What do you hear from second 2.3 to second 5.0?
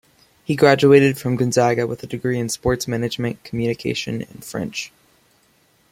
in sports management, communication and French.